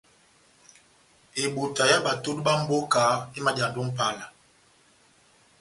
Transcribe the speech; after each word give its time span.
Ebota 1.43 1.83
yá 1.91 1.97
batodu 2.05 2.41
bá 2.47 2.53
mboka 2.63 3.01
emadiyandi 3.37 3.77
ó 3.81 3.83
Mʼpala. 3.87 4.25